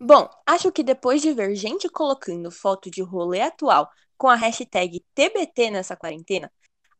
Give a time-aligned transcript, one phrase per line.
[0.00, 5.04] Bom, acho que depois de ver gente colocando foto de rolê atual com a hashtag
[5.14, 6.50] TBT nessa quarentena,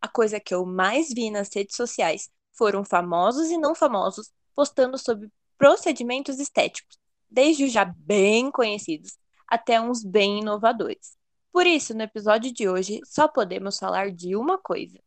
[0.01, 4.97] a coisa que eu mais vi nas redes sociais foram famosos e não famosos postando
[4.99, 6.99] sobre procedimentos estéticos,
[7.31, 9.17] desde os já bem conhecidos
[9.49, 11.17] até uns bem inovadores.
[11.53, 14.99] Por isso, no episódio de hoje, só podemos falar de uma coisa.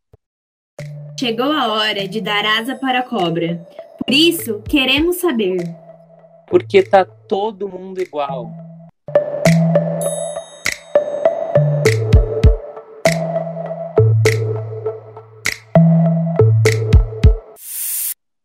[1.18, 3.64] Chegou a hora de dar asa para a cobra.
[4.04, 5.58] Por isso, queremos saber.
[6.50, 8.50] Por que tá todo mundo igual?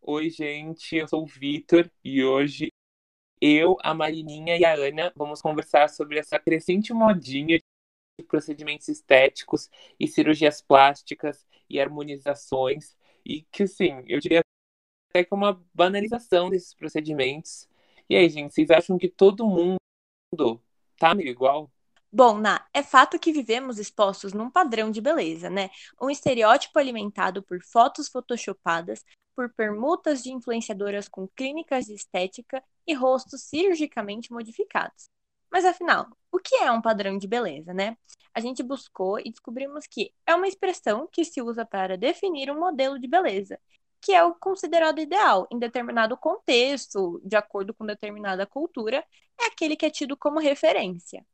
[0.03, 2.71] Oi, gente, eu sou o Vitor e hoje
[3.41, 9.67] eu, a Marininha e a Ana vamos conversar sobre essa crescente modinha de procedimentos estéticos
[9.99, 14.41] e cirurgias plásticas e harmonizações e que, assim, eu diria
[15.09, 17.67] até que é uma banalização desses procedimentos
[18.09, 19.77] e aí, gente, vocês acham que todo mundo
[20.97, 21.71] tá meio igual?
[22.11, 25.69] Bom, Ná, é fato que vivemos expostos num padrão de beleza, né?
[26.01, 29.03] Um estereótipo alimentado por fotos photoshopadas,
[29.35, 35.09] por permutas de influenciadoras com clínicas de estética e rostos cirurgicamente modificados.
[35.51, 37.97] Mas afinal, o que é um padrão de beleza, né?
[38.33, 42.59] A gente buscou e descobrimos que é uma expressão que se usa para definir um
[42.59, 43.59] modelo de beleza
[44.05, 49.03] que é o considerado ideal em determinado contexto, de acordo com determinada cultura,
[49.41, 51.25] é aquele que é tido como referência.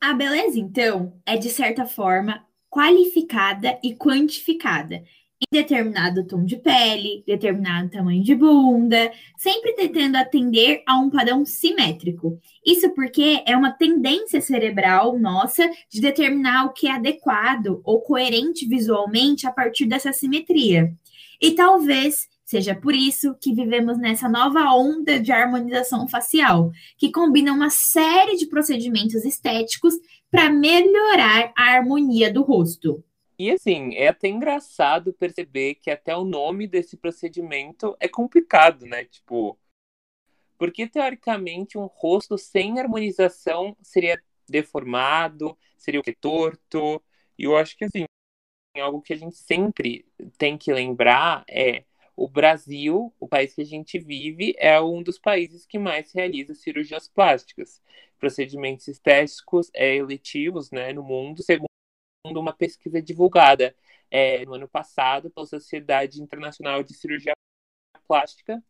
[0.00, 5.04] A beleza, então, é de certa forma qualificada e quantificada
[5.40, 11.46] em determinado tom de pele, determinado tamanho de bunda, sempre tentando atender a um padrão
[11.46, 12.40] simétrico.
[12.66, 18.66] Isso porque é uma tendência cerebral nossa de determinar o que é adequado ou coerente
[18.66, 20.92] visualmente a partir dessa simetria.
[21.40, 27.52] E talvez seja por isso que vivemos nessa nova onda de harmonização facial, que combina
[27.52, 29.94] uma série de procedimentos estéticos
[30.30, 33.02] para melhorar a harmonia do rosto.
[33.38, 39.04] E assim, é até engraçado perceber que até o nome desse procedimento é complicado, né?
[39.04, 39.58] Tipo,
[40.56, 47.02] porque teoricamente um rosto sem harmonização seria deformado, seria o que torto.
[47.36, 48.04] E eu acho que assim,
[48.80, 50.06] algo que a gente sempre
[50.38, 51.84] tem que lembrar é
[52.16, 56.54] o Brasil, o país que a gente vive, é um dos países que mais realiza
[56.54, 57.82] cirurgias plásticas.
[58.18, 61.66] Procedimentos estéticos é, eletivos né, no mundo, segundo
[62.26, 63.74] uma pesquisa divulgada
[64.10, 67.32] é, no ano passado pela Sociedade Internacional de Cirurgia
[68.06, 68.62] Plástica,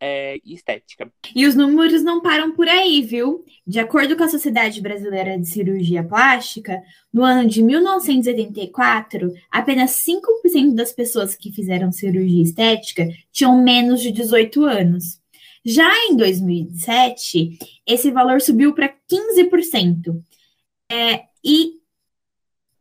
[0.00, 1.12] é, estética.
[1.36, 3.44] E os números não param por aí, viu?
[3.66, 10.74] De acordo com a Sociedade Brasileira de Cirurgia Plástica, no ano de 1984, apenas 5%
[10.74, 15.20] das pessoas que fizeram cirurgia estética tinham menos de 18 anos.
[15.62, 20.22] Já em 2007, esse valor subiu para 15%.
[20.90, 21.74] É, e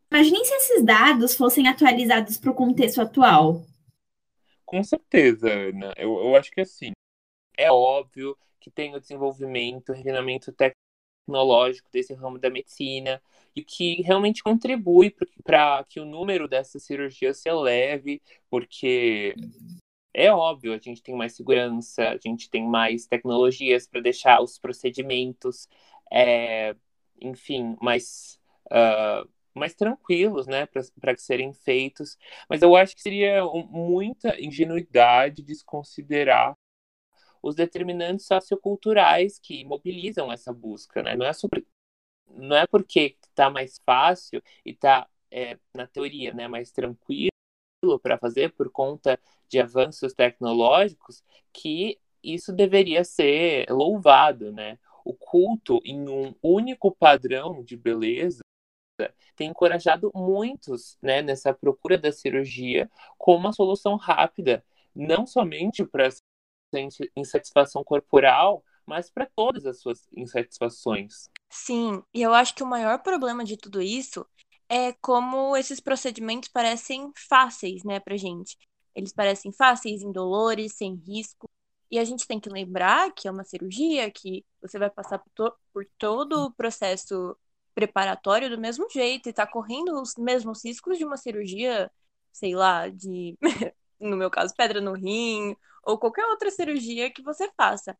[0.09, 3.65] imaginem se esses dados fossem atualizados para o contexto atual.
[4.65, 5.93] Com certeza, Ana.
[5.97, 6.93] Eu, eu acho que assim,
[7.59, 13.21] é óbvio que tem o desenvolvimento, o refinamento tecnológico desse ramo da medicina
[13.55, 19.35] e que realmente contribui para que o número dessas cirurgias se eleve, porque
[20.13, 24.57] é óbvio, a gente tem mais segurança, a gente tem mais tecnologias para deixar os
[24.57, 25.67] procedimentos,
[26.11, 26.75] é,
[27.21, 32.17] enfim, mais, uh, mais tranquilos, né, para serem feitos.
[32.49, 36.55] Mas eu acho que seria muita ingenuidade desconsiderar
[37.41, 41.15] os determinantes socioculturais que mobilizam essa busca, né?
[41.15, 41.65] Não é sobre,
[42.27, 47.29] não é porque está mais fácil e está é, na teoria, né, mais tranquilo
[48.01, 51.23] para fazer por conta de avanços tecnológicos
[51.53, 54.77] que isso deveria ser louvado, né?
[55.05, 58.41] O culto em um único padrão de beleza
[59.35, 64.63] tem encorajado muitos né, nessa procura da cirurgia como uma solução rápida,
[64.93, 66.09] não somente para
[67.15, 71.29] insatisfação corporal, mas para todas as suas insatisfações.
[71.49, 74.25] Sim, e eu acho que o maior problema de tudo isso
[74.67, 78.55] é como esses procedimentos parecem fáceis, né, pra gente.
[78.95, 81.49] Eles parecem fáceis, indolores, sem risco.
[81.91, 85.31] E a gente tem que lembrar que é uma cirurgia, que você vai passar por,
[85.33, 87.35] to por todo o processo
[87.73, 91.89] preparatório do mesmo jeito e tá correndo os mesmos riscos de uma cirurgia,
[92.31, 93.35] sei lá, de
[93.99, 97.97] no meu caso, pedra no rim, ou qualquer outra cirurgia que você faça.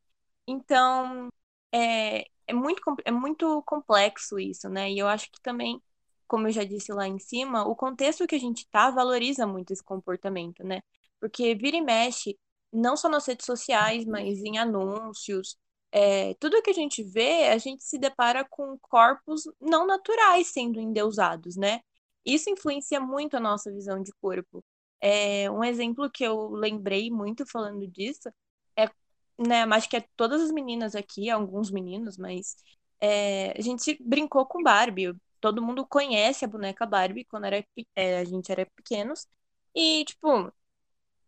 [0.48, 1.30] Então,
[1.72, 4.92] é, é, muito, é muito complexo isso, né?
[4.92, 5.82] E eu acho que também,
[6.28, 9.72] como eu já disse lá em cima, o contexto que a gente tá valoriza muito
[9.72, 10.82] esse comportamento, né?
[11.20, 12.38] Porque vira e mexe,
[12.72, 15.58] não só nas redes sociais, mas em anúncios,
[15.92, 20.80] é, tudo que a gente vê, a gente se depara com corpos não naturais sendo
[20.80, 21.82] endeusados, né?
[22.26, 24.64] Isso influencia muito a nossa visão de corpo.
[25.02, 28.30] É, um exemplo que eu lembrei muito falando disso
[28.78, 28.90] é,
[29.38, 32.56] né, acho que é todas as meninas aqui, alguns meninos, mas
[33.00, 35.14] é, a gente brincou com Barbie.
[35.42, 37.66] Todo mundo conhece a boneca Barbie quando era,
[37.96, 39.28] é, a gente era pequenos.
[39.76, 40.52] E, tipo,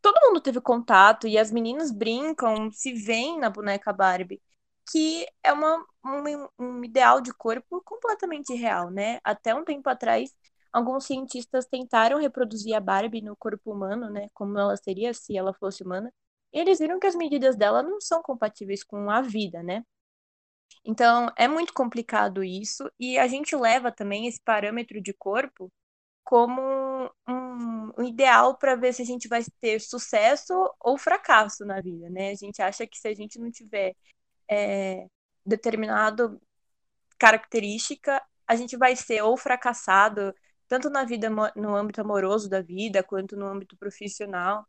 [0.01, 4.41] todo mundo teve contato e as meninas brincam, se veem na boneca Barbie,
[4.91, 9.19] que é uma, um, um ideal de corpo completamente real, né?
[9.23, 10.33] Até um tempo atrás,
[10.71, 14.27] alguns cientistas tentaram reproduzir a Barbie no corpo humano, né?
[14.33, 16.13] Como ela seria se ela fosse humana.
[16.53, 19.83] E eles viram que as medidas dela não são compatíveis com a vida, né?
[20.85, 25.71] Então, é muito complicado isso, e a gente leva também esse parâmetro de corpo
[26.23, 26.61] como
[27.27, 32.09] um, um ideal para ver se a gente vai ter sucesso ou fracasso na vida,
[32.09, 32.31] né?
[32.31, 33.95] A gente acha que se a gente não tiver
[34.49, 35.07] é,
[35.45, 36.41] determinado
[37.19, 40.33] característica, a gente vai ser ou fracassado,
[40.71, 44.65] tanto na vida, no âmbito amoroso da vida, quanto no âmbito profissional,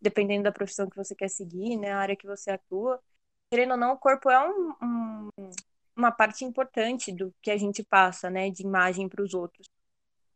[0.00, 1.92] dependendo da profissão que você quer seguir, né?
[1.92, 3.00] A área que você atua.
[3.48, 5.50] Querendo ou não, o corpo é um, um,
[5.96, 8.50] uma parte importante do que a gente passa, né?
[8.50, 9.68] De imagem para os outros.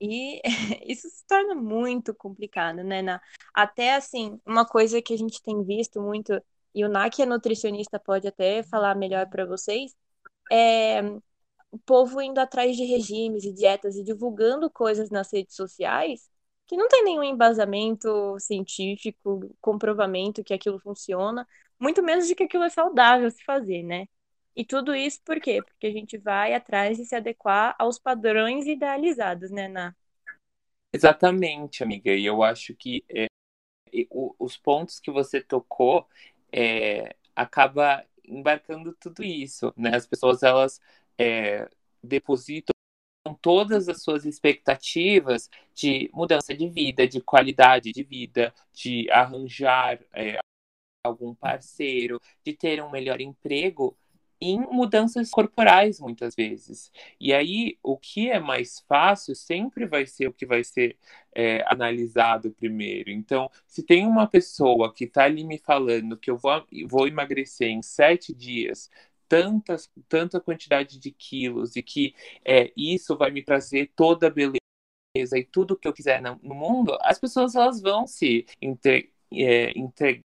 [0.01, 0.41] E
[0.87, 3.03] isso se torna muito complicado, né?
[3.03, 3.21] Na,
[3.53, 6.41] até assim, uma coisa que a gente tem visto muito,
[6.73, 9.97] e o NAC é nutricionista, pode até falar melhor para vocês,
[10.49, 11.03] é
[11.71, 16.29] o povo indo atrás de regimes e dietas e divulgando coisas nas redes sociais
[16.69, 21.49] que não tem nenhum embasamento científico, comprovamento que aquilo funciona,
[21.81, 24.07] muito menos de que aquilo é saudável se fazer, né?
[24.55, 25.63] E tudo isso por quê?
[25.63, 29.95] Porque a gente vai atrás de se adequar aos padrões idealizados, né, Na?
[30.93, 32.13] Exatamente, amiga.
[32.13, 33.29] E eu acho que é,
[34.39, 36.07] os pontos que você tocou
[36.53, 39.95] é, acaba embarcando tudo isso, né?
[39.95, 40.81] As pessoas elas
[41.19, 41.69] é,
[42.03, 42.73] depositam
[43.43, 50.39] todas as suas expectativas de mudança de vida, de qualidade de vida, de arranjar é,
[51.05, 53.97] algum parceiro, de ter um melhor emprego
[54.41, 56.93] em mudanças corporais, muitas vezes.
[57.21, 60.97] E aí, o que é mais fácil sempre vai ser o que vai ser
[61.35, 63.11] é, analisado primeiro.
[63.11, 67.69] Então, se tem uma pessoa que está ali me falando que eu vou, vou emagrecer
[67.69, 68.89] em sete dias,
[69.29, 72.15] tantas, tanta quantidade de quilos, e que
[72.45, 74.59] é, isso vai me trazer toda a beleza
[75.37, 79.71] e tudo que eu quiser no, no mundo, as pessoas elas vão se entre, é,
[79.79, 80.23] entregar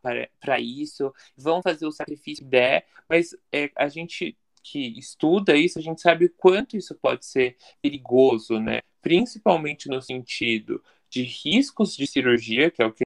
[0.00, 5.78] para isso, vão fazer o sacrifício que der, mas é, a gente que estuda isso,
[5.78, 8.80] a gente sabe o quanto isso pode ser perigoso, né?
[9.02, 13.04] Principalmente no sentido de riscos de cirurgia, que é o que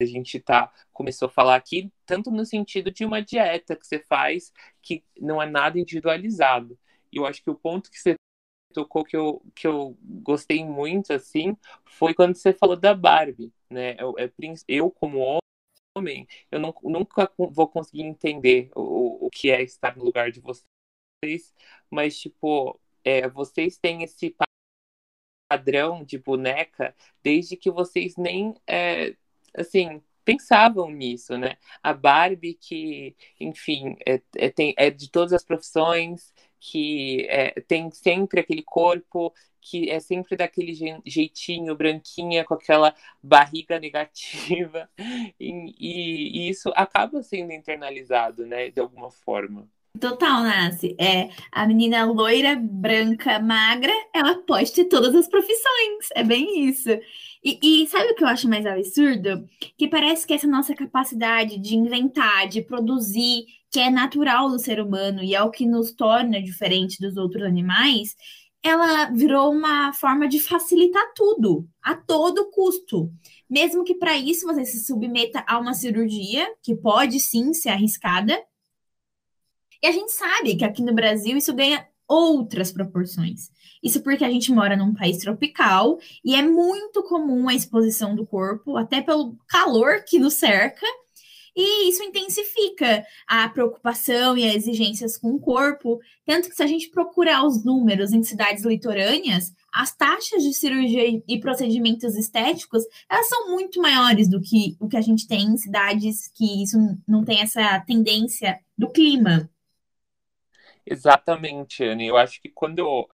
[0.00, 3.98] a gente tá começou a falar aqui, tanto no sentido de uma dieta que você
[4.00, 4.52] faz
[4.82, 6.78] que não é nada individualizado.
[7.12, 8.16] E eu acho que o ponto que você
[8.72, 13.96] tocou que eu, que eu gostei muito assim foi quando você falou da Barbie, né?
[13.98, 14.14] Eu,
[14.68, 15.38] eu como
[15.96, 20.40] homem, eu não, nunca vou conseguir entender o, o que é estar no lugar de
[20.40, 21.54] vocês,
[21.90, 24.34] mas, tipo, é, vocês têm esse
[25.48, 29.16] padrão de boneca desde que vocês nem, é,
[29.56, 31.56] assim, pensavam nisso, né?
[31.82, 37.90] A Barbie que, enfim, é, é, tem, é de todas as profissões, que é, tem
[37.90, 40.74] sempre aquele corpo que é sempre daquele
[41.06, 44.88] jeitinho, branquinha, com aquela barriga negativa,
[45.40, 49.66] e, e, e isso acaba sendo internalizado, né, de alguma forma.
[49.98, 50.96] Total, Nasce.
[50.98, 56.08] É, a menina loira, branca, magra, ela pode ter todas as profissões.
[56.16, 56.90] É bem isso.
[57.44, 59.46] E, e, sabe o que eu acho mais absurdo?
[59.76, 64.80] Que parece que essa nossa capacidade de inventar, de produzir, que é natural do ser
[64.80, 68.16] humano e é o que nos torna diferente dos outros animais,
[68.62, 73.12] ela virou uma forma de facilitar tudo, a todo custo.
[73.48, 78.42] Mesmo que para isso você se submeta a uma cirurgia, que pode sim ser arriscada.
[79.82, 83.50] E a gente sabe que aqui no Brasil isso ganha outras proporções.
[83.84, 88.26] Isso porque a gente mora num país tropical e é muito comum a exposição do
[88.26, 90.86] corpo, até pelo calor que nos cerca,
[91.56, 96.00] e isso intensifica a preocupação e as exigências com o corpo.
[96.26, 101.22] Tanto que, se a gente procurar os números em cidades litorâneas, as taxas de cirurgia
[101.28, 105.56] e procedimentos estéticos elas são muito maiores do que o que a gente tem em
[105.56, 109.48] cidades que isso não tem essa tendência do clima.
[110.86, 112.06] Exatamente, Anne.
[112.06, 113.08] Eu acho que quando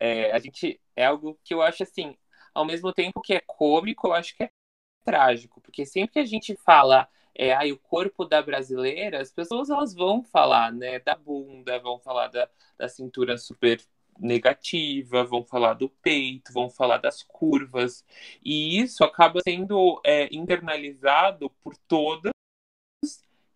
[0.00, 2.16] é, a gente é algo que eu acho assim,
[2.54, 4.50] ao mesmo tempo que é cômico, eu acho que é
[5.04, 9.70] trágico, porque sempre que a gente fala é, aí o corpo da brasileira, as pessoas
[9.70, 13.80] elas vão falar, né, da bunda, vão falar da, da cintura super
[14.18, 18.04] negativa, vão falar do peito, vão falar das curvas,
[18.44, 22.32] e isso acaba sendo é, internalizado por todas,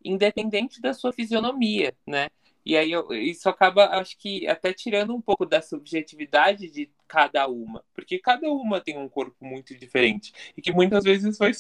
[0.05, 2.29] independente da sua fisionomia, né?
[2.65, 7.49] E aí eu, isso acaba, acho que até tirando um pouco da subjetividade de cada
[7.49, 11.53] uma, porque cada uma tem um corpo muito diferente e que muitas vezes vai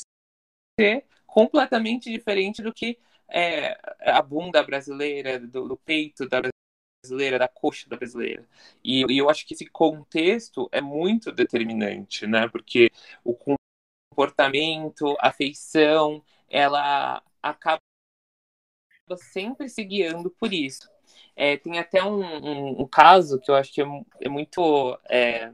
[0.78, 6.42] ser completamente diferente do que é, a bunda brasileira, do, do, peito da
[7.04, 8.47] brasileira, da coxa da brasileira.
[8.85, 12.49] E, e eu acho que esse contexto é muito determinante, né?
[12.49, 12.90] Porque
[13.25, 13.35] o
[14.14, 17.80] comportamento, a feição, ela acaba
[19.16, 20.92] sempre se guiando por isso.
[21.35, 23.87] É, tem até um, um, um, caso que eu acho que é,
[24.21, 25.51] é muito é,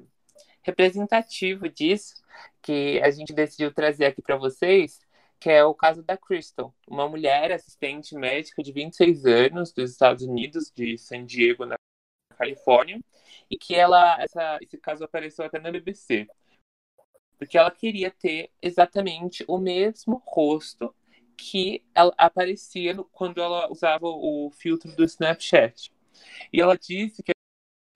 [0.62, 2.14] representativo disso,
[2.60, 5.00] que a gente decidiu trazer aqui para vocês,
[5.38, 10.24] que é o caso da Crystal, uma mulher assistente médica de 26 anos dos Estados
[10.24, 11.76] Unidos, de San Diego, na
[12.36, 13.00] Califórnia,
[13.48, 16.26] e que ela, essa, esse caso apareceu até na BBC,
[17.38, 20.92] porque ela queria ter exatamente o mesmo rosto
[21.38, 25.92] que ela aparecia quando ela usava o filtro do Snapchat.
[26.52, 27.30] E ela disse que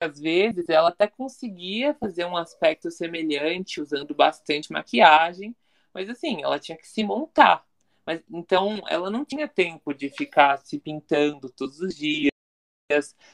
[0.01, 5.55] às vezes ela até conseguia fazer um aspecto semelhante usando bastante maquiagem,
[5.93, 7.65] mas assim, ela tinha que se montar.
[8.05, 12.31] Mas então ela não tinha tempo de ficar se pintando todos os dias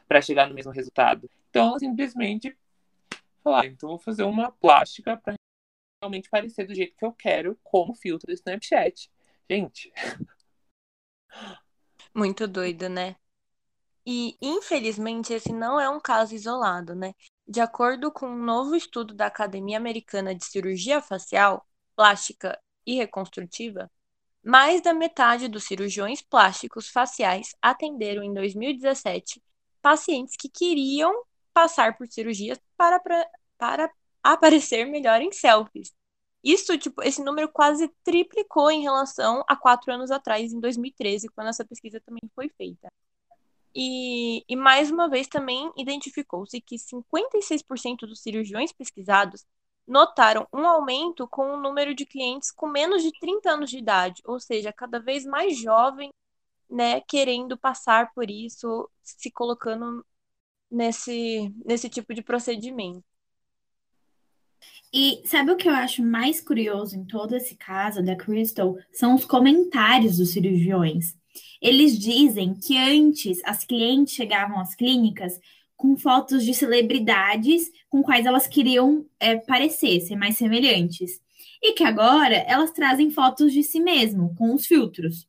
[0.08, 1.30] para chegar no mesmo resultado.
[1.50, 2.58] Então ela simplesmente
[3.44, 5.36] falou: ah, então vou fazer uma plástica para
[6.02, 9.12] realmente parecer do jeito que eu quero, como filtro do Snapchat.
[9.50, 9.92] Gente.
[12.14, 13.16] Muito doido, né?
[14.06, 17.14] E, infelizmente, esse não é um caso isolado, né?
[17.48, 21.66] De acordo com um novo estudo da Academia Americana de Cirurgia Facial,
[21.96, 23.92] Plástica e Reconstrutiva,
[24.44, 29.42] mais da metade dos cirurgiões plásticos faciais atenderam em 2017
[29.82, 33.00] pacientes que queriam passar por cirurgias para,
[33.58, 33.92] para
[34.24, 35.94] aparecer melhor em selfies.
[36.44, 41.48] Isso, tipo, esse número quase triplicou em relação a quatro anos atrás, em 2013, quando
[41.48, 42.90] essa pesquisa também foi feita.
[43.76, 49.46] E, e mais uma vez também identificou-se que 56% dos cirurgiões pesquisados
[49.88, 54.22] notaram um aumento com o número de clientes com menos de 30 anos de idade,
[54.26, 56.12] ou seja, cada vez mais jovem,
[56.70, 60.06] né, querendo passar por isso, se colocando
[60.72, 63.04] nesse, nesse tipo de procedimento.
[64.94, 68.76] E sabe o que eu acho mais curioso em todo esse caso da Crystal?
[68.92, 71.16] São os comentários dos cirurgiões.
[71.62, 75.40] Eles dizem que antes as clientes chegavam às clínicas
[75.78, 81.22] com fotos de celebridades com quais elas queriam é, parecer, ser mais semelhantes.
[81.62, 85.28] E que agora elas trazem fotos de si mesmo, com os filtros.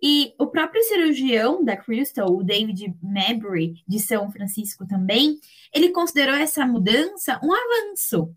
[0.00, 5.38] E o próprio cirurgião da Crystal, o David Mabry, de São Francisco também,
[5.72, 8.34] ele considerou essa mudança um avanço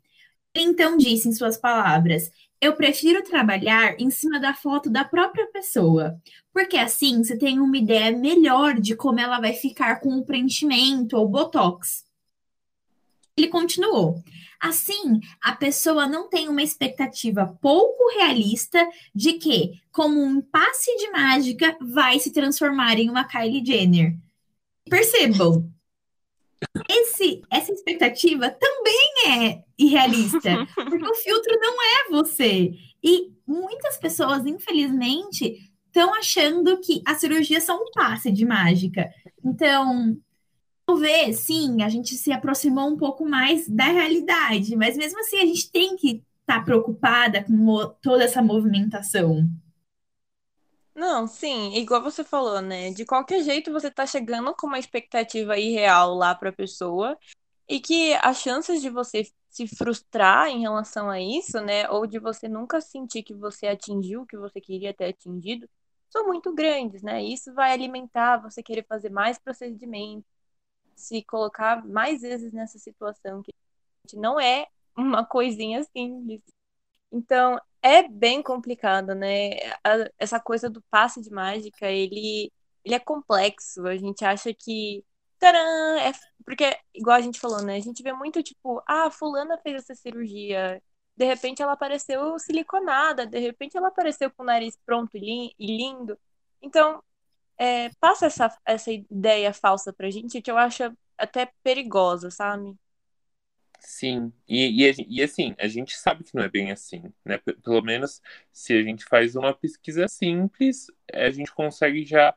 [0.60, 6.20] então disse em suas palavras: Eu prefiro trabalhar em cima da foto da própria pessoa,
[6.54, 11.18] porque assim você tem uma ideia melhor de como ela vai ficar com o preenchimento
[11.18, 12.06] ou botox.
[13.36, 14.24] Ele continuou:
[14.60, 18.84] Assim, a pessoa não tem uma expectativa pouco realista
[19.14, 24.18] de que, como um passe de mágica, vai se transformar em uma Kylie Jenner.
[24.90, 25.70] Percebam,
[26.90, 32.74] esse, essa expectativa também é irrealista, porque o filtro não é você.
[33.04, 39.10] E muitas pessoas, infelizmente, estão achando que a cirurgia é só um passe de mágica.
[39.44, 40.18] Então,
[40.86, 45.46] talvez, sim, a gente se aproximou um pouco mais da realidade, mas mesmo assim a
[45.46, 49.48] gente tem que estar tá preocupada com toda essa movimentação.
[50.98, 52.92] Não, sim, igual você falou, né?
[52.92, 57.18] De qualquer jeito você tá chegando com uma expectativa irreal lá pra pessoa
[57.68, 61.90] e que as chances de você se frustrar em relação a isso, né?
[61.90, 65.70] Ou de você nunca sentir que você atingiu o que você queria ter atingido,
[66.12, 67.24] são muito grandes, né?
[67.24, 70.26] Isso vai alimentar você querer fazer mais procedimentos,
[70.96, 73.54] se colocar mais vezes nessa situação que
[74.16, 76.42] não é uma coisinha simples.
[77.12, 79.52] Então, é bem complicado, né?
[79.84, 82.52] A, essa coisa do passe de mágica, ele,
[82.84, 83.86] ele é complexo.
[83.88, 85.06] A gente acha que.
[85.40, 85.60] Tcharam,
[86.00, 86.12] é,
[86.46, 87.76] porque, igual a gente falou, né?
[87.78, 90.82] A gente vê muito tipo, ah, fulana fez essa cirurgia.
[91.16, 96.18] De repente ela apareceu siliconada, de repente ela apareceu com o nariz pronto e, lindo.
[96.62, 97.04] Então,
[97.58, 100.84] é, passa essa, essa ideia falsa pra gente que eu acho
[101.18, 102.76] até perigosa, sabe?
[103.80, 107.38] Sim, e, e, e, assim, a gente sabe que não é bem assim, né?
[107.64, 112.36] Pelo menos se a gente faz uma pesquisa simples, a gente consegue já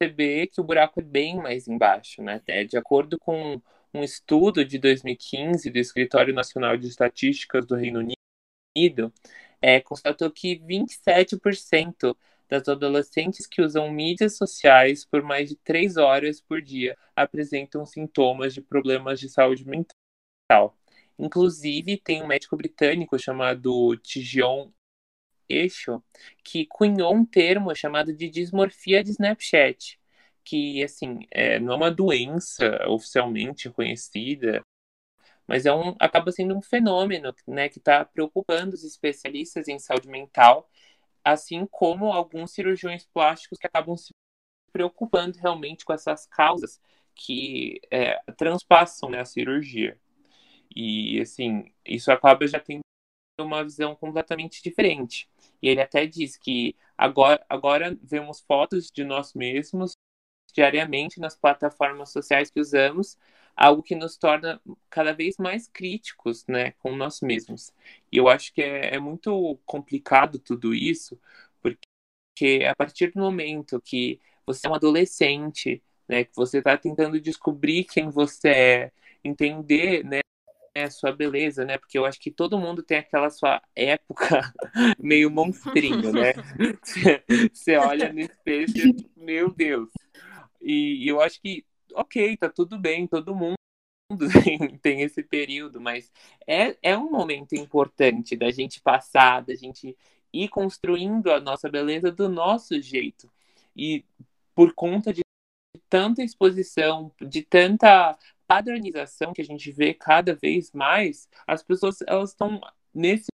[0.00, 2.42] perceber que o buraco é bem mais embaixo, né?
[2.46, 3.60] É, de acordo com
[3.94, 8.00] um estudo de 2015 do Escritório Nacional de Estatísticas do Reino
[8.76, 9.12] Unido,
[9.62, 12.16] é, constatou que 27%
[12.48, 18.54] das adolescentes que usam mídias sociais por mais de três horas por dia apresentam sintomas
[18.54, 19.97] de problemas de saúde mental.
[21.18, 24.70] Inclusive, tem um médico britânico chamado Tijion
[25.48, 26.02] Eixo
[26.44, 29.98] que cunhou um termo chamado de dismorfia de Snapchat,
[30.44, 34.62] que, assim, é, não é uma doença oficialmente conhecida,
[35.46, 40.08] mas é um, acaba sendo um fenômeno né, que está preocupando os especialistas em saúde
[40.08, 40.70] mental,
[41.24, 44.12] assim como alguns cirurgiões plásticos que acabam se
[44.72, 46.80] preocupando realmente com essas causas
[47.14, 49.98] que é, transpassam né, a cirurgia.
[50.74, 52.80] E, assim, isso acaba já tendo
[53.40, 55.28] uma visão completamente diferente.
[55.62, 59.92] E ele até diz que agora, agora vemos fotos de nós mesmos
[60.52, 63.16] diariamente nas plataformas sociais que usamos,
[63.56, 64.60] algo que nos torna
[64.90, 67.72] cada vez mais críticos né, com nós mesmos.
[68.10, 71.20] E eu acho que é, é muito complicado tudo isso,
[71.60, 77.20] porque a partir do momento que você é um adolescente, né, que você está tentando
[77.20, 78.92] descobrir quem você é,
[79.24, 80.20] entender né,
[80.90, 81.78] sua beleza, né?
[81.78, 84.52] Porque eu acho que todo mundo tem aquela sua época
[84.98, 86.32] meio monstrinho, né?
[87.52, 89.90] Você olha no espelho e meu Deus.
[90.60, 93.56] E, e eu acho que, ok, tá tudo bem, todo mundo
[94.82, 96.10] tem esse período, mas
[96.46, 99.96] é, é um momento importante da gente passar, da gente
[100.32, 103.30] ir construindo a nossa beleza do nosso jeito.
[103.76, 104.04] E
[104.54, 105.22] por conta de
[105.88, 108.16] tanta exposição, de tanta
[108.48, 112.60] padronização que a gente vê cada vez mais, as pessoas elas estão
[112.94, 113.26] nesse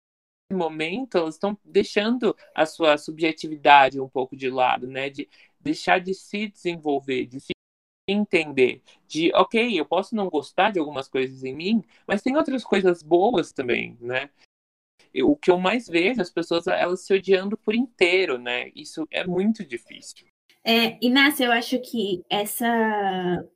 [0.53, 5.09] momento elas estão deixando a sua subjetividade um pouco de lado, né?
[5.09, 5.29] De
[5.61, 7.53] deixar de se desenvolver, de se
[8.09, 12.65] entender, de ok, eu posso não gostar de algumas coisas em mim, mas tem outras
[12.65, 14.29] coisas boas também, né?
[15.23, 18.71] o que eu mais vejo as pessoas elas se odiando por inteiro, né?
[18.75, 20.27] Isso é muito difícil.
[20.65, 23.47] É, Inácio, eu acho que essa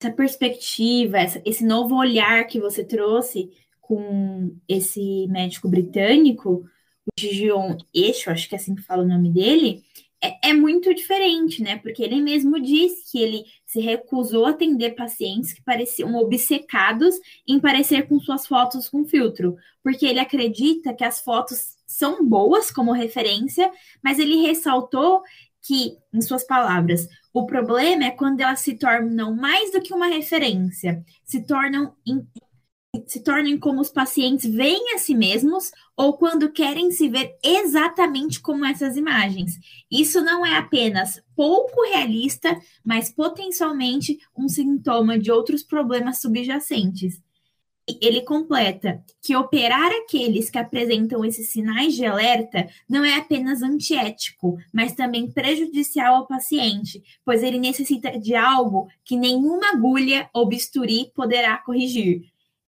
[0.00, 6.64] essa perspectiva, essa, esse novo olhar que você trouxe com esse médico britânico,
[7.06, 9.84] o Gigion Eixo, acho que é assim que fala o nome dele,
[10.22, 11.76] é, é, muito diferente, né?
[11.78, 17.14] Porque ele mesmo disse que ele se recusou a atender pacientes que pareciam obcecados
[17.46, 22.70] em parecer com suas fotos com filtro, porque ele acredita que as fotos são boas
[22.70, 23.70] como referência,
[24.02, 25.22] mas ele ressaltou
[25.62, 30.06] que, em suas palavras, o problema é quando elas se tornam mais do que uma
[30.06, 31.94] referência, se tornam
[33.06, 38.40] se tornem como os pacientes veem a si mesmos ou quando querem se ver exatamente
[38.40, 39.58] como essas imagens.
[39.90, 47.20] Isso não é apenas pouco realista, mas potencialmente um sintoma de outros problemas subjacentes
[48.00, 54.58] ele completa que operar aqueles que apresentam esses sinais de alerta não é apenas antiético,
[54.72, 61.12] mas também prejudicial ao paciente, pois ele necessita de algo que nenhuma agulha ou bisturi
[61.14, 62.24] poderá corrigir.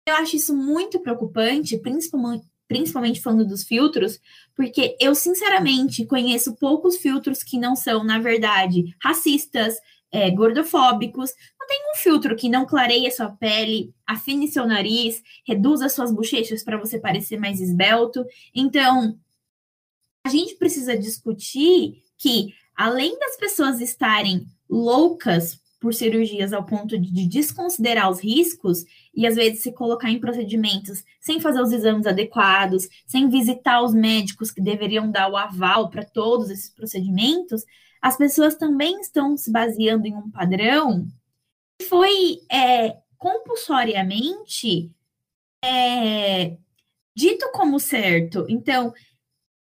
[0.07, 4.19] Eu acho isso muito preocupante, principalmente, falando dos filtros,
[4.55, 9.75] porque eu sinceramente conheço poucos filtros que não são, na verdade, racistas,
[10.11, 11.31] é, gordofóbicos.
[11.59, 16.63] Não tem um filtro que não clareie sua pele, afine seu nariz, reduza suas bochechas
[16.63, 18.25] para você parecer mais esbelto.
[18.53, 19.17] Então,
[20.25, 27.27] a gente precisa discutir que, além das pessoas estarem loucas por cirurgias ao ponto de
[27.27, 28.83] desconsiderar os riscos
[29.15, 33.93] e às vezes se colocar em procedimentos sem fazer os exames adequados, sem visitar os
[33.93, 37.63] médicos que deveriam dar o aval para todos esses procedimentos,
[38.01, 41.05] as pessoas também estão se baseando em um padrão
[41.77, 44.91] que foi é, compulsoriamente
[45.63, 46.57] é,
[47.15, 48.45] dito como certo.
[48.47, 48.93] Então,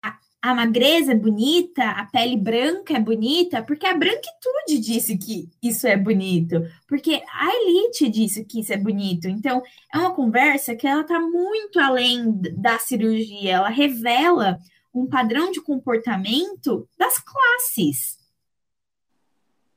[0.02, 5.48] a, a, magreza é bonita, a pele branca é bonita, porque a branquitude disse que
[5.62, 9.28] isso é bonito, porque a elite disse que isso é bonito.
[9.28, 14.58] Então, é uma conversa que ela está muito além da cirurgia, ela revela
[14.92, 18.23] um padrão de comportamento das classes.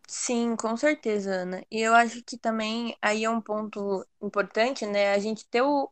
[0.10, 1.66] Sim, com certeza, Ana.
[1.70, 5.12] E eu acho que também aí é um ponto importante, né?
[5.14, 5.90] A gente ter o,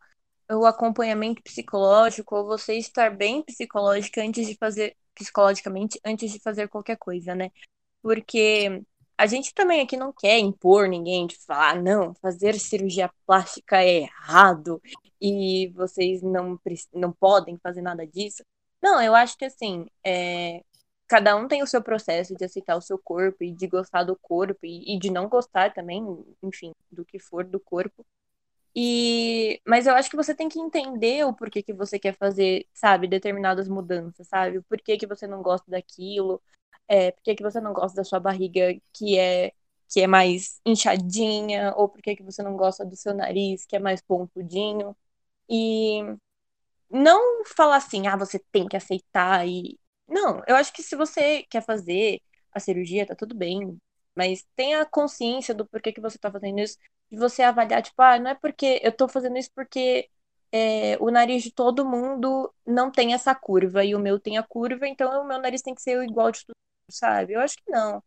[0.52, 6.70] o acompanhamento psicológico, ou você estar bem psicológica antes de fazer, psicologicamente, antes de fazer
[6.70, 7.52] qualquer coisa, né?
[8.02, 8.84] Porque
[9.18, 14.02] a gente também aqui não quer impor ninguém de falar, não, fazer cirurgia plástica é
[14.04, 14.82] errado
[15.22, 16.60] e vocês não,
[16.94, 18.44] não podem fazer nada disso.
[18.82, 20.62] Não, eu acho que assim, é,
[21.08, 24.16] cada um tem o seu processo de aceitar o seu corpo e de gostar do
[24.16, 26.04] corpo e, e de não gostar também,
[26.44, 28.06] enfim, do que for do corpo.
[28.76, 32.68] E, mas eu acho que você tem que entender o porquê que você quer fazer,
[32.74, 34.58] sabe, determinadas mudanças, sabe?
[34.58, 36.42] O porquê que você não gosta daquilo,
[36.88, 39.54] é, porquê que você não gosta da sua barriga que é
[39.88, 43.80] que é mais inchadinha, ou porquê que você não gosta do seu nariz que é
[43.80, 44.96] mais pontudinho.
[45.50, 46.02] E
[46.90, 51.44] não falar assim, ah, você tem que aceitar e não, eu acho que se você
[51.50, 53.78] quer fazer a cirurgia, tá tudo bem,
[54.16, 56.78] mas tenha consciência do porquê que você tá fazendo isso,
[57.12, 60.10] de você avaliar, tipo, ah, não é porque eu tô fazendo isso porque
[60.52, 64.44] é, o nariz de todo mundo não tem essa curva e o meu tem a
[64.44, 66.56] curva, então o meu nariz tem que ser igual de tudo,
[66.90, 67.34] sabe?
[67.34, 68.02] Eu acho que não.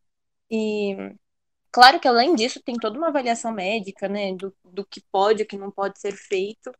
[0.50, 0.96] E
[1.72, 5.46] claro que além disso tem toda uma avaliação médica, né, do, do que pode e
[5.46, 6.72] que não pode ser feito.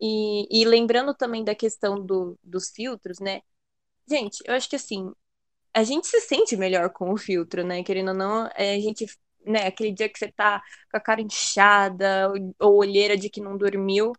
[0.00, 3.42] E, e lembrando também da questão do, dos filtros, né?
[4.08, 5.12] Gente, eu acho que assim,
[5.74, 7.82] a gente se sente melhor com o filtro, né?
[7.82, 9.06] Querendo ou não, é, a gente,
[9.44, 13.56] né, aquele dia que você tá com a cara inchada ou olheira de que não
[13.56, 14.12] dormiu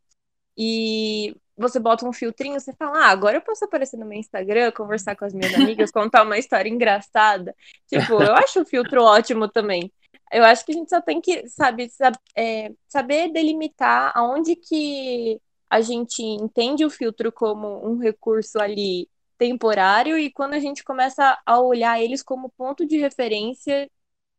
[0.57, 4.71] e você bota um filtrinho, você fala, ah, agora eu posso aparecer no meu Instagram,
[4.71, 7.55] conversar com as minhas amigas, contar uma história engraçada.
[7.87, 9.91] Tipo, eu acho o filtro ótimo também.
[10.31, 15.39] Eu acho que a gente só tem que, sabe, sabe é, saber delimitar aonde que
[15.69, 19.09] a gente entende o filtro como um recurso ali
[19.41, 23.89] temporário e quando a gente começa a olhar eles como ponto de referência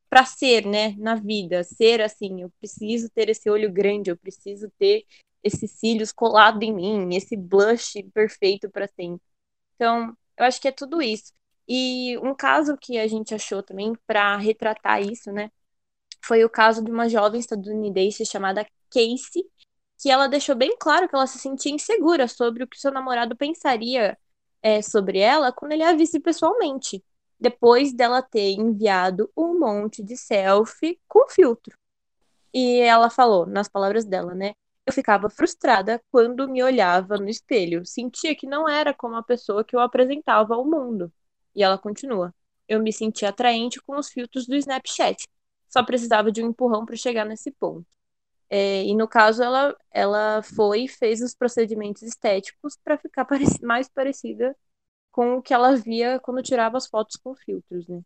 [0.09, 4.71] para ser, né, na vida, ser assim, eu preciso ter esse olho grande, eu preciso
[4.79, 5.05] ter
[5.43, 9.21] esses cílios colados em mim, esse blush perfeito para sempre.
[9.75, 11.33] Então, eu acho que é tudo isso.
[11.67, 15.51] E um caso que a gente achou também para retratar isso, né,
[16.25, 19.45] foi o caso de uma jovem estadunidense chamada Casey,
[20.01, 23.37] que ela deixou bem claro que ela se sentia insegura sobre o que seu namorado
[23.37, 24.17] pensaria
[24.63, 27.05] é, sobre ela quando ele a visse pessoalmente,
[27.39, 31.77] depois dela ter enviado um monte de selfie com filtro.
[32.55, 34.55] E ela falou, nas palavras dela, né?
[34.87, 39.65] Eu ficava frustrada quando me olhava no espelho, sentia que não era como a pessoa
[39.65, 41.13] que eu apresentava ao mundo.
[41.55, 42.35] E ela continua:
[42.69, 45.27] Eu me sentia atraente com os filtros do Snapchat.
[45.69, 47.87] Só precisava de um empurrão para chegar nesse ponto.
[48.55, 53.27] É, e no caso, ela, ela foi e fez os procedimentos estéticos para ficar
[53.63, 54.55] mais parecida
[55.11, 58.03] com o que ela via quando tirava as fotos com filtros, né?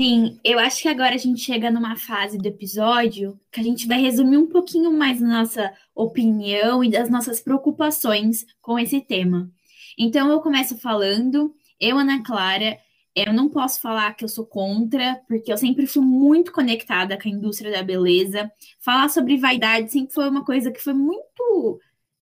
[0.00, 3.86] Sim, eu acho que agora a gente chega numa fase do episódio que a gente
[3.86, 9.50] vai resumir um pouquinho mais nossa opinião e das nossas preocupações com esse tema.
[9.98, 12.78] Então eu começo falando, eu, Ana Clara,
[13.14, 17.28] eu não posso falar que eu sou contra, porque eu sempre fui muito conectada com
[17.28, 18.50] a indústria da beleza.
[18.80, 21.80] Falar sobre vaidade sempre foi uma coisa que foi muito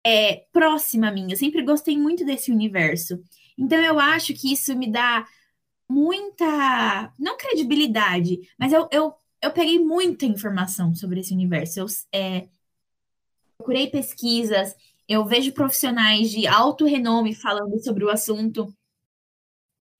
[0.05, 1.31] é, próxima a mim.
[1.31, 3.19] Eu sempre gostei muito desse universo.
[3.57, 5.25] Então eu acho que isso me dá
[5.89, 11.79] muita, não credibilidade, mas eu, eu, eu peguei muita informação sobre esse universo.
[11.79, 12.47] Eu é,
[13.57, 14.75] procurei pesquisas,
[15.07, 18.73] eu vejo profissionais de alto renome falando sobre o assunto.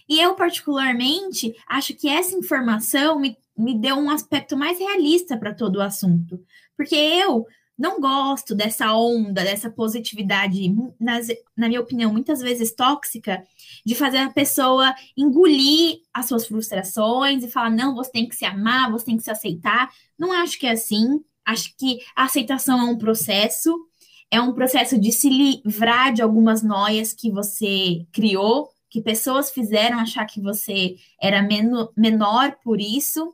[0.08, 5.54] E eu, particularmente, acho que essa informação me, me deu um aspecto mais realista para
[5.54, 6.40] todo o assunto.
[6.76, 7.46] Porque eu
[7.78, 13.44] não gosto dessa onda, dessa positividade, nas, na minha opinião, muitas vezes tóxica,
[13.86, 18.46] de fazer a pessoa engolir as suas frustrações e falar: não, você tem que se
[18.46, 19.92] amar, você tem que se aceitar.
[20.18, 21.24] Não acho que é assim.
[21.46, 23.74] Acho que a aceitação é um processo,
[24.30, 30.00] é um processo de se livrar de algumas noias que você criou que pessoas fizeram
[30.00, 31.42] achar que você era
[31.96, 33.34] menor por isso,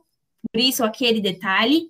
[0.52, 1.88] por isso aquele detalhe,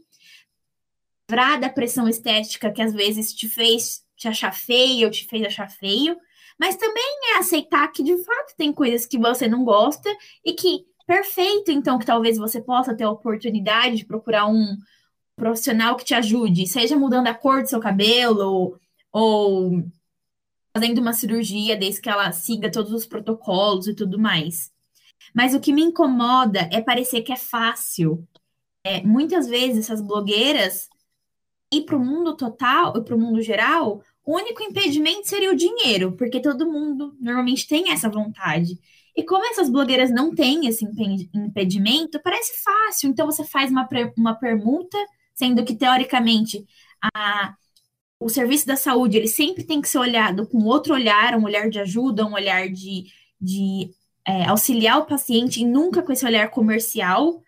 [1.30, 5.68] livrar da pressão estética que às vezes te fez te achar feio te fez achar
[5.68, 6.16] feio,
[6.58, 10.08] mas também é aceitar que de fato tem coisas que você não gosta
[10.44, 14.78] e que perfeito, então que talvez você possa ter a oportunidade de procurar um
[15.36, 18.78] profissional que te ajude, seja mudando a cor do seu cabelo
[19.12, 19.84] ou
[20.76, 24.72] fazendo uma cirurgia, desde que ela siga todos os protocolos e tudo mais.
[25.34, 28.26] Mas o que me incomoda é parecer que é fácil.
[28.84, 30.88] É, muitas vezes essas blogueiras
[31.72, 35.56] ir para o mundo total e para o mundo geral, o único impedimento seria o
[35.56, 38.78] dinheiro, porque todo mundo normalmente tem essa vontade.
[39.16, 40.84] E como essas blogueiras não têm esse
[41.32, 43.10] impedimento, parece fácil.
[43.10, 44.98] Então você faz uma, uma permuta,
[45.34, 46.66] sendo que teoricamente
[47.14, 47.54] a
[48.18, 51.68] o serviço da saúde ele sempre tem que ser olhado com outro olhar, um olhar
[51.68, 53.04] de ajuda, um olhar de,
[53.40, 53.90] de
[54.26, 57.42] é, auxiliar o paciente e nunca com esse olhar comercial.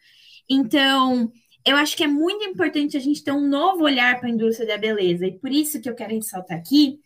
[0.48, 1.32] Então,
[1.64, 4.68] eu acho que é muito importante a gente ter um novo olhar para a indústria
[4.68, 5.26] da beleza.
[5.26, 7.00] E por isso que eu quero ressaltar aqui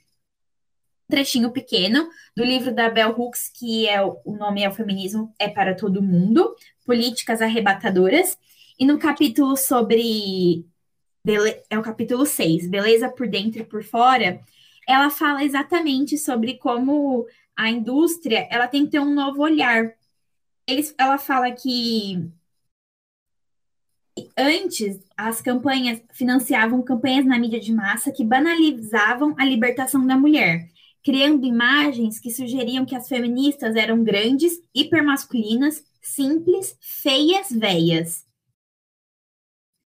[1.09, 5.33] um trechinho pequeno do livro da Bell Hooks, que é o nome é o feminismo
[5.39, 8.37] é para todo mundo, políticas arrebatadoras.
[8.79, 10.65] E no capítulo sobre.
[11.69, 14.41] É o capítulo 6, beleza por dentro e por fora,
[14.89, 19.93] ela fala exatamente sobre como a indústria ela tem que ter um novo olhar.
[20.67, 22.31] Eles, ela fala que
[24.37, 30.69] antes as campanhas financiavam campanhas na mídia de massa que banalizavam a libertação da mulher,
[31.03, 38.30] criando imagens que sugeriam que as feministas eram grandes, hipermasculinas, simples, feias, velhas.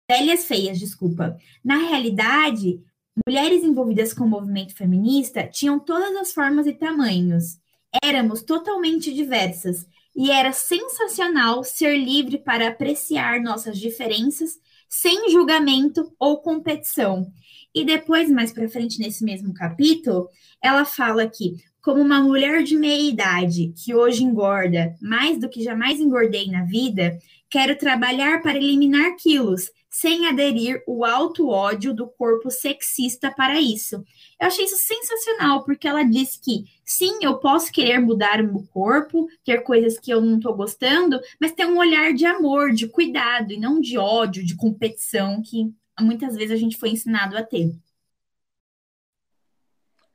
[0.08, 1.36] Velhas feias, desculpa.
[1.64, 2.80] Na realidade,
[3.26, 7.58] mulheres envolvidas com o movimento feminista tinham todas as formas e tamanhos.
[8.04, 16.38] Éramos totalmente diversas e era sensacional ser livre para apreciar nossas diferenças sem julgamento ou
[16.40, 17.26] competição.
[17.74, 20.28] E depois, mais para frente, nesse mesmo capítulo,
[20.62, 25.62] ela fala que, como uma mulher de meia idade que hoje engorda mais do que
[25.62, 27.18] jamais engordei na vida,
[27.50, 33.96] quero trabalhar para eliminar quilos, sem aderir o alto ódio do corpo sexista para isso.
[34.38, 38.66] Eu achei isso sensacional, porque ela diz que sim, eu posso querer mudar o meu
[38.66, 42.86] corpo, ter coisas que eu não estou gostando, mas ter um olhar de amor, de
[42.88, 47.42] cuidado, e não de ódio, de competição, que muitas vezes a gente foi ensinado a
[47.42, 47.72] ter.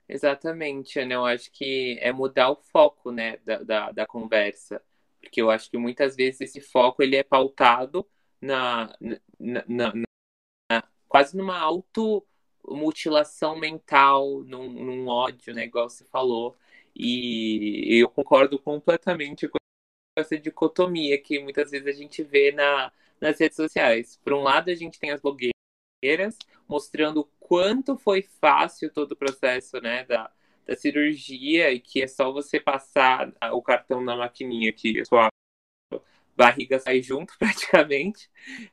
[0.08, 1.16] Exatamente, Ana.
[1.16, 4.80] Eu acho que é mudar o foco né, da, da, da conversa.
[5.20, 8.06] Porque eu acho que muitas vezes esse foco ele é pautado
[8.42, 8.94] na,
[9.42, 9.94] na, na,
[10.72, 16.56] na quase numa automutilação mental, num, num ódio, né, igual você falou.
[16.96, 19.58] E eu concordo completamente com
[20.18, 24.20] essa dicotomia que muitas vezes a gente vê na, nas redes sociais.
[24.24, 29.80] Por um lado, a gente tem as blogueiras mostrando quanto foi fácil todo o processo
[29.82, 30.32] né, da,
[30.66, 35.28] da cirurgia e que é só você passar o cartão na maquininha que a sua
[36.42, 38.30] barriga sai junto praticamente.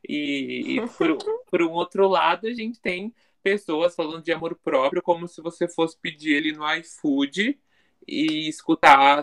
[0.09, 1.17] E, e por,
[1.51, 5.69] por um outro lado, a gente tem pessoas falando de amor próprio como se você
[5.69, 7.59] fosse pedir ele no iFood
[8.07, 9.23] e escutar,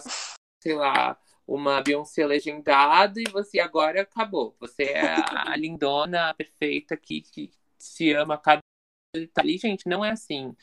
[0.61, 4.55] sei lá, uma Beyoncé legendada e você agora acabou.
[4.59, 8.59] Você é a lindona perfeita que, que se ama cada
[9.33, 10.55] tá ali, gente, não é assim.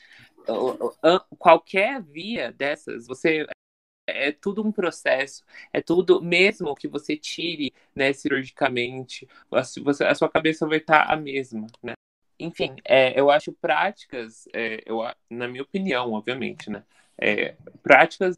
[1.39, 3.47] Qualquer via dessas, você
[4.07, 10.29] é tudo um processo, é tudo, mesmo que você tire, né, cirurgicamente, a, a sua
[10.29, 11.93] cabeça vai estar a mesma, né?
[12.39, 16.83] Enfim, é, eu acho práticas, é, eu, na minha opinião, obviamente, né,
[17.17, 18.35] é, práticas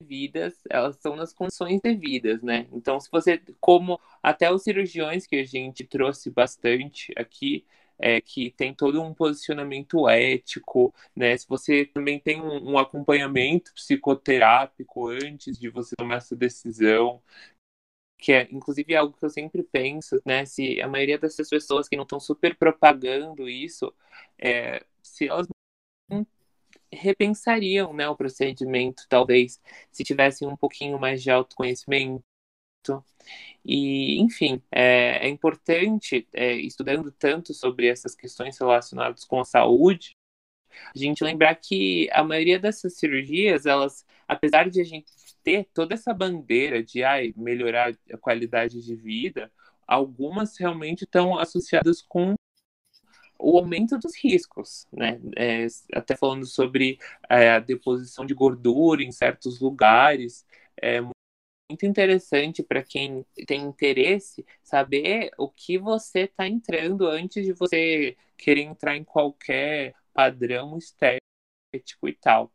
[0.00, 2.66] devidas, elas são nas condições devidas, né?
[2.72, 7.66] Então, se você, como até os cirurgiões que a gente trouxe bastante aqui,
[7.98, 11.36] é, que tem todo um posicionamento ético, né?
[11.36, 17.22] Se você também tem um, um acompanhamento psicoterápico antes de você tomar essa decisão,
[18.18, 20.44] que é inclusive algo que eu sempre penso, né?
[20.44, 23.92] Se a maioria dessas pessoas que não estão super propagando isso,
[24.38, 25.46] é, se elas
[26.92, 32.24] repensariam, né, o procedimento, talvez, se tivessem um pouquinho mais de autoconhecimento,
[33.64, 40.12] e, enfim, é, é importante, é, estudando tanto sobre essas questões relacionadas com a saúde,
[40.94, 45.10] a gente lembrar que a maioria dessas cirurgias, elas, apesar de a gente
[45.42, 49.50] ter toda essa bandeira de ai, melhorar a qualidade de vida,
[49.86, 52.34] algumas realmente estão associadas com
[53.38, 55.20] o aumento dos riscos, né?
[55.36, 60.44] É, até falando sobre é, a deposição de gordura em certos lugares,
[60.80, 61.00] é,
[61.68, 68.16] muito interessante para quem tem interesse saber o que você está entrando antes de você
[68.36, 72.52] querer entrar em qualquer padrão estético e tal.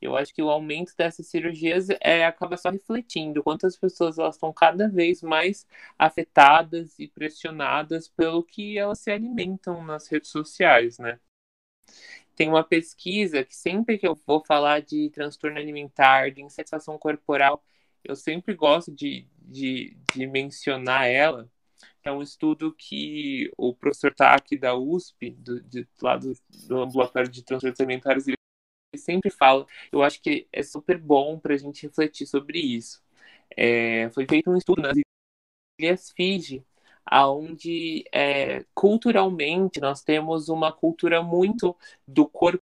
[0.00, 4.52] Eu acho que o aumento dessas cirurgias é, acaba só refletindo quantas pessoas elas estão
[4.52, 5.66] cada vez mais
[5.98, 11.20] afetadas e pressionadas pelo que elas se alimentam nas redes sociais, né?
[12.34, 17.62] Tem uma pesquisa que sempre que eu vou falar de transtorno alimentar, de insatisfação corporal,
[18.04, 21.48] eu sempre gosto de, de, de mencionar ela.
[22.02, 26.32] É um estudo que o professor Taki da USP, do, de, lá do,
[26.66, 28.36] do ambulatório de transtornos alimentares, ele
[28.96, 29.66] sempre fala.
[29.92, 33.02] Eu acho que é super bom para a gente refletir sobre isso.
[33.56, 34.96] É, foi feito um estudo nas
[35.78, 36.64] Ilhas Fiji,
[37.12, 42.62] onde é, culturalmente nós temos uma cultura muito do corpo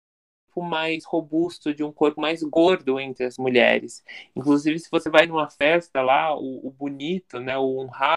[0.57, 4.03] corpo mais robusto, de um corpo mais gordo entre as mulheres.
[4.35, 8.16] Inclusive, se você vai numa festa lá, o, o bonito, né, o honrado,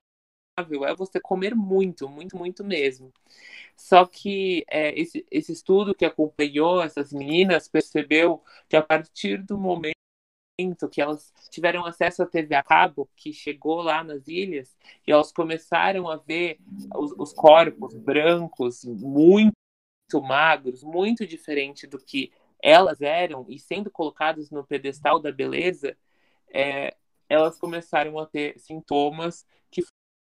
[0.86, 3.12] é você comer muito, muito, muito mesmo.
[3.75, 9.58] Só que é, esse, esse estudo que acompanhou essas meninas percebeu que a partir do
[9.58, 9.95] momento
[10.91, 14.75] que elas tiveram acesso à TV a cabo, que chegou lá nas ilhas,
[15.08, 16.60] e elas começaram a ver
[16.93, 19.58] os, os corpos brancos, muito
[20.21, 25.95] magros, muito diferente do que elas eram, e sendo colocadas no pedestal da beleza,
[26.49, 26.95] é,
[27.29, 29.83] elas começaram a ter sintomas que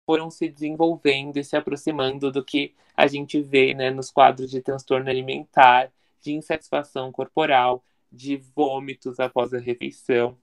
[0.07, 4.61] foram se desenvolvendo e se aproximando do que a gente vê né, nos quadros de
[4.61, 10.37] transtorno alimentar, de insatisfação corporal, de vômitos após a refeição.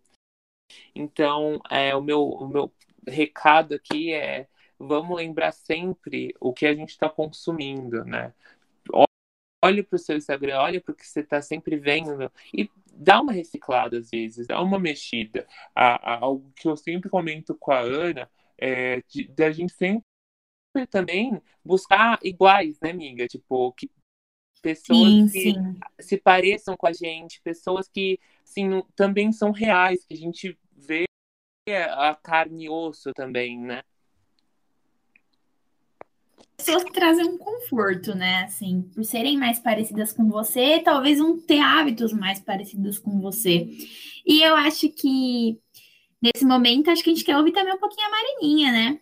[0.95, 2.71] Então, é, o, meu, o meu
[3.07, 4.47] recado aqui é
[4.79, 8.33] vamos lembrar sempre o que a gente está consumindo, né?
[9.67, 13.21] Olhe para o seu Instagram, olhe para o que você está sempre vendo e dá
[13.21, 15.45] uma reciclada às vezes, dá uma mexida.
[15.75, 20.03] algo que eu sempre comento com a Ana é, de, de, a gente sempre
[20.89, 23.27] também buscar iguais, né, amiga?
[23.27, 23.89] Tipo, que
[24.61, 25.79] pessoas sim, que sim.
[25.99, 31.05] se pareçam com a gente, pessoas que assim, também são reais, que a gente vê
[31.91, 33.83] a carne e osso também, né?
[36.57, 38.43] Pessoas que trazem um conforto, né?
[38.43, 43.67] Assim, por serem mais parecidas com você, talvez vão ter hábitos mais parecidos com você.
[44.25, 45.59] E eu acho que
[46.21, 48.99] nesse momento, acho que a gente quer ouvir também um pouquinho a Marininha, né?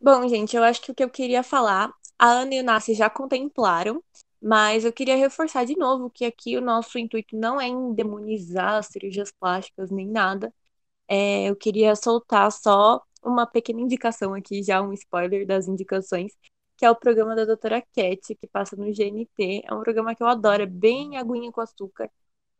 [0.00, 2.94] Bom, gente, eu acho que o que eu queria falar, a Ana e o Nassi
[2.94, 4.02] já contemplaram,
[4.40, 8.86] mas eu queria reforçar de novo que aqui o nosso intuito não é endemonizar as
[8.86, 10.52] cirurgias plásticas nem nada.
[11.08, 16.32] É, eu queria soltar só uma pequena indicação aqui, já um spoiler das indicações,
[16.82, 19.62] que é o programa da doutora Cat, que passa no GNT.
[19.64, 22.10] É um programa que eu adoro, é bem aguinha com açúcar.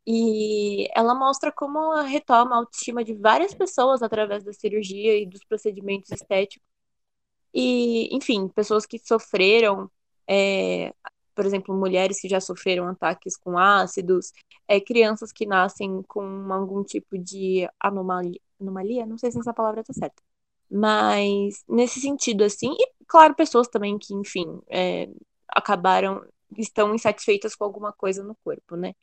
[0.07, 5.27] E ela mostra como ela retoma a autoestima de várias pessoas através da cirurgia e
[5.27, 6.65] dos procedimentos estéticos.
[7.55, 9.91] E, enfim, pessoas que sofreram,
[10.29, 10.95] é,
[11.35, 14.33] por exemplo, mulheres que já sofreram ataques com ácidos,
[14.69, 19.81] é, crianças que nascem com algum tipo de anomalia, anomalia, não sei se essa palavra
[19.83, 20.23] está certa.
[20.73, 25.09] Mas nesse sentido, assim, e claro, pessoas também que, enfim, é,
[25.49, 26.25] acabaram,
[26.57, 28.95] estão insatisfeitas com alguma coisa no corpo, né?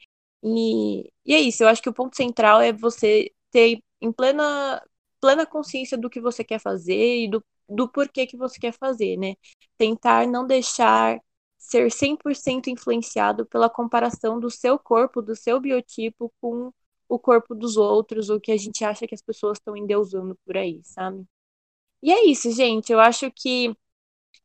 [0.43, 4.81] E, e é isso, eu acho que o ponto central é você ter em plena,
[5.19, 9.17] plena consciência do que você quer fazer e do, do porquê que você quer fazer,
[9.17, 9.35] né?
[9.77, 11.19] Tentar não deixar
[11.57, 16.71] ser 100% influenciado pela comparação do seu corpo, do seu biotipo com
[17.09, 20.55] o corpo dos outros, ou que a gente acha que as pessoas estão endeusando por
[20.57, 21.25] aí, sabe?
[22.01, 22.91] E é isso, gente.
[22.91, 23.75] Eu acho que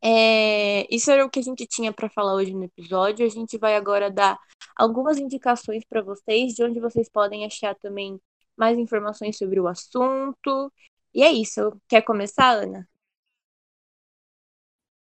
[0.02, 3.24] é, isso era o que a gente tinha para falar hoje no episódio.
[3.24, 4.38] A gente vai agora dar
[4.76, 8.20] algumas indicações para vocês de onde vocês podem achar também
[8.56, 10.72] mais informações sobre o assunto.
[11.14, 11.80] E é isso.
[11.88, 12.88] Quer começar, Ana?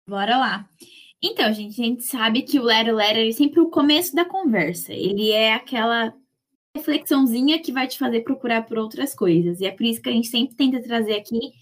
[0.09, 0.69] Bora lá.
[1.23, 4.93] Então, gente, a gente sabe que o Lero Lero é sempre o começo da conversa.
[4.93, 6.13] Ele é aquela
[6.77, 9.61] reflexãozinha que vai te fazer procurar por outras coisas.
[9.61, 11.53] E é por isso que a gente sempre tenta trazer aqui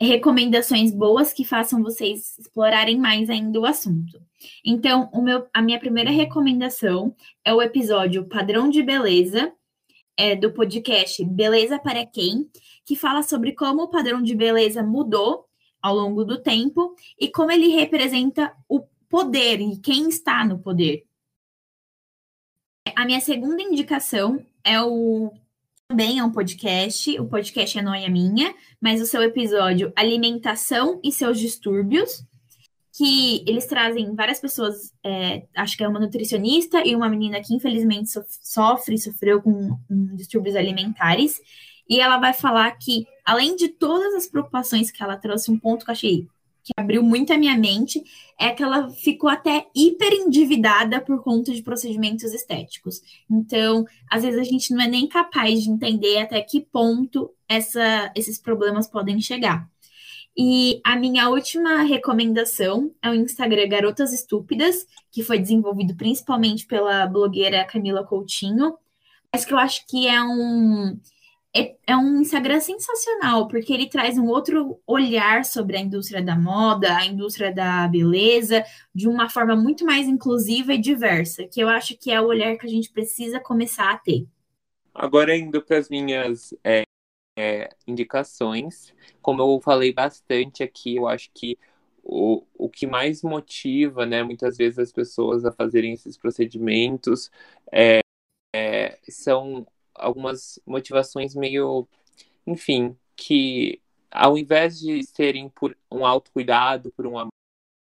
[0.00, 4.20] recomendações boas que façam vocês explorarem mais ainda o assunto.
[4.64, 9.52] Então, o meu, a minha primeira recomendação é o episódio Padrão de Beleza,
[10.16, 12.48] é, do podcast Beleza para Quem,
[12.84, 15.46] que fala sobre como o padrão de beleza mudou
[15.80, 21.04] ao longo do tempo e como ele representa o poder e quem está no poder.
[22.96, 25.32] A minha segunda indicação é o
[25.88, 27.18] também é um podcast.
[27.18, 32.22] O podcast é Noia Minha, mas o seu episódio Alimentação e seus distúrbios,
[32.92, 37.54] que eles trazem várias pessoas, é, acho que é uma nutricionista e uma menina que
[37.54, 38.10] infelizmente
[38.42, 41.40] sofre, sofreu com, com distúrbios alimentares.
[41.88, 45.86] E ela vai falar que, além de todas as preocupações que ela trouxe, um ponto
[45.86, 46.28] que eu achei
[46.68, 48.02] que abriu muito a minha mente
[48.38, 53.00] é que ela ficou até hiper endividada por conta de procedimentos estéticos.
[53.30, 58.12] Então, às vezes a gente não é nem capaz de entender até que ponto essa,
[58.14, 59.66] esses problemas podem chegar.
[60.36, 67.06] E a minha última recomendação é o Instagram Garotas Estúpidas, que foi desenvolvido principalmente pela
[67.06, 68.76] blogueira Camila Coutinho,
[69.32, 71.00] mas que eu acho que é um
[71.58, 76.36] é, é um Instagram sensacional, porque ele traz um outro olhar sobre a indústria da
[76.36, 78.64] moda, a indústria da beleza,
[78.94, 82.56] de uma forma muito mais inclusiva e diversa, que eu acho que é o olhar
[82.56, 84.26] que a gente precisa começar a ter.
[84.94, 86.82] Agora, indo para as minhas é,
[87.38, 91.58] é, indicações, como eu falei bastante aqui, eu acho que
[92.02, 97.30] o, o que mais motiva, né, muitas vezes as pessoas a fazerem esses procedimentos
[97.70, 98.00] é,
[98.54, 99.66] é, são
[99.98, 101.86] algumas motivações meio,
[102.46, 103.80] enfim, que
[104.10, 107.16] ao invés de serem por um autocuidado, por um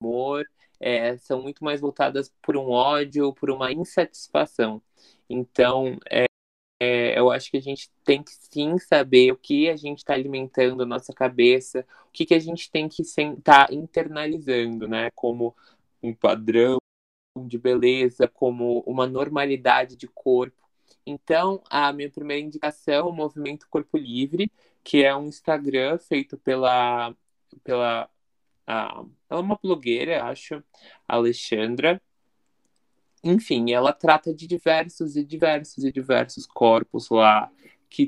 [0.01, 0.45] amor,
[0.79, 4.81] é, são muito mais voltadas por um ódio, por uma insatisfação.
[5.29, 6.25] Então, é,
[6.81, 10.13] é, eu acho que a gente tem que sim saber o que a gente está
[10.13, 15.09] alimentando a nossa cabeça, o que, que a gente tem que estar tá internalizando, né?
[15.11, 15.55] Como
[16.01, 16.77] um padrão
[17.45, 20.68] de beleza, como uma normalidade de corpo.
[21.09, 24.51] Então, a minha primeira indicação é o Movimento Corpo Livre,
[24.83, 27.15] que é um Instagram feito pela,
[27.63, 28.09] pela
[28.69, 30.63] a, ela é uma blogueira, acho,
[31.07, 31.99] Alexandra.
[33.23, 37.51] Enfim, ela trata de diversos e diversos e diversos corpos lá,
[37.89, 38.07] que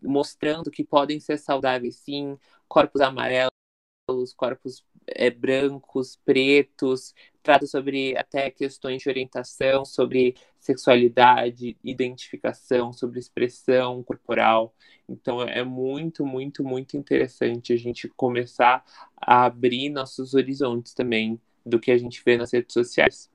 [0.00, 3.50] mostrando que podem ser saudáveis sim, corpos amarelos,
[4.36, 7.12] corpos é, brancos, pretos,
[7.42, 14.72] trata sobre até questões de orientação, sobre sexualidade, identificação, sobre expressão corporal.
[15.08, 18.84] Então é muito, muito, muito interessante a gente começar
[19.20, 23.28] a abrir nossos horizontes também do que a gente vê nas redes sociais.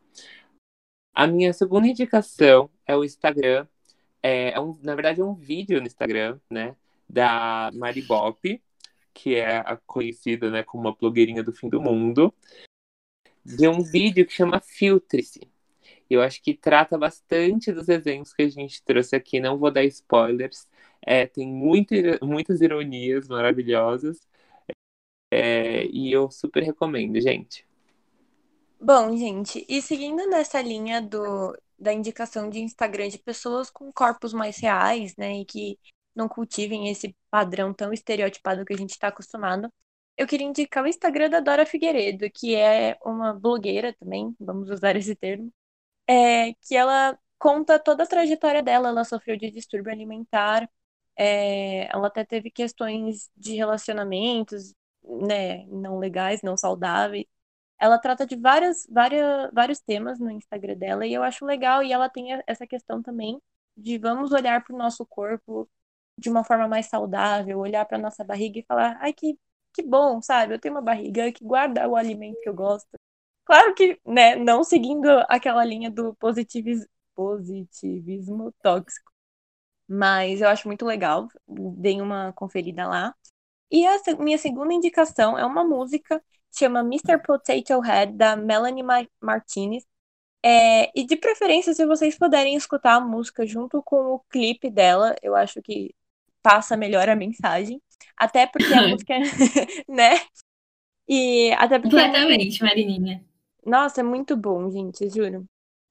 [1.13, 3.67] A minha segunda indicação é o Instagram.
[4.23, 6.77] É, é um, na verdade, é um vídeo no Instagram, né?
[7.09, 8.63] Da Mari Bop,
[9.13, 12.33] que é conhecida né, como uma blogueirinha do fim do mundo,
[13.43, 15.41] de um vídeo que chama Filtre-se.
[16.09, 19.83] Eu acho que trata bastante dos exemplos que a gente trouxe aqui, não vou dar
[19.85, 20.67] spoilers.
[21.01, 24.27] É, tem muita, muitas ironias maravilhosas.
[25.31, 27.65] É, e eu super recomendo, gente.
[28.79, 34.33] Bom, gente, e seguindo nessa linha do, da indicação de Instagram de pessoas com corpos
[34.33, 35.79] mais reais, né, e que
[36.15, 39.71] não cultivem esse padrão tão estereotipado que a gente está acostumado,
[40.17, 44.95] eu queria indicar o Instagram da Dora Figueiredo, que é uma blogueira também, vamos usar
[44.95, 45.51] esse termo,
[46.07, 48.89] é, que ela conta toda a trajetória dela.
[48.89, 50.69] Ela sofreu de distúrbio alimentar,
[51.17, 57.25] é, ela até teve questões de relacionamentos, né, não legais, não saudáveis.
[57.79, 61.83] Ela trata de várias, várias, vários temas no Instagram dela e eu acho legal.
[61.83, 63.41] E ela tem essa questão também
[63.75, 65.69] de vamos olhar para o nosso corpo
[66.17, 69.37] de uma forma mais saudável, olhar para nossa barriga e falar, ai que,
[69.73, 70.53] que bom, sabe?
[70.55, 72.89] Eu tenho uma barriga que guarda o alimento que eu gosto.
[73.47, 76.85] Claro que, né, não seguindo aquela linha do positivismo,
[77.15, 79.09] positivismo tóxico.
[79.87, 83.15] Mas eu acho muito legal, dei uma conferida lá.
[83.71, 86.21] E a minha segunda indicação é uma música
[86.53, 87.19] chama Mr.
[87.25, 88.83] Potato Head, da Melanie
[89.21, 89.85] Martinez.
[90.43, 95.15] É, e de preferência, se vocês puderem escutar a música junto com o clipe dela,
[95.21, 95.95] eu acho que
[96.41, 97.81] passa melhor a mensagem.
[98.17, 99.13] Até porque a música,
[99.87, 100.19] né?
[101.07, 101.95] E até porque.
[101.95, 103.26] Completamente, Marininha.
[103.67, 105.45] Nossa, é muito bom, gente, juro.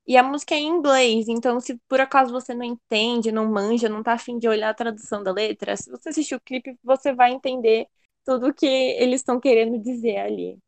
[0.06, 3.88] E a música é em inglês, então se por acaso você não entende, não manja,
[3.88, 7.12] não tá afim de olhar a tradução da letra, se você assistir o clipe, você
[7.14, 7.86] vai entender
[8.24, 10.58] tudo que eles estão querendo dizer ali.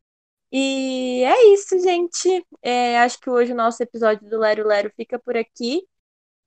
[0.53, 2.47] E é isso, gente.
[2.63, 5.87] É, acho que hoje o nosso episódio do Lero Lero fica por aqui.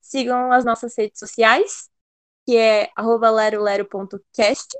[0.01, 1.89] Sigam as nossas redes sociais
[2.45, 4.77] que é lerolero.cast.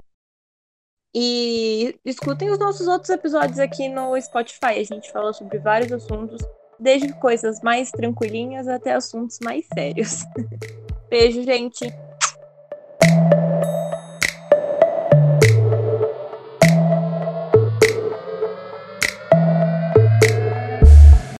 [1.14, 4.80] E escutem os nossos outros episódios aqui no Spotify.
[4.80, 6.42] A gente fala sobre vários assuntos,
[6.80, 10.24] desde coisas mais tranquilinhas até assuntos mais sérios.
[11.10, 11.86] Beijo, gente!